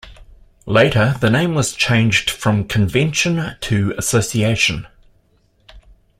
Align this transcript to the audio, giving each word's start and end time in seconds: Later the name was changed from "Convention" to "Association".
Later 0.65 1.15
the 1.21 1.29
name 1.29 1.53
was 1.53 1.73
changed 1.75 2.31
from 2.31 2.67
"Convention" 2.67 3.55
to 3.61 3.93
"Association". 3.99 4.87